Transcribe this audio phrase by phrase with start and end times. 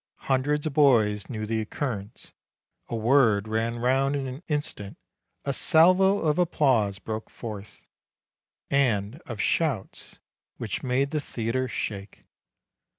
[0.23, 2.33] Hundreds of boys knew the occurrence;
[2.89, 4.97] a word ran round in an instant;
[5.45, 7.85] a salvo of applause broke forth,
[8.71, 10.17] and of shouts,
[10.57, 12.25] which made the theatre shake.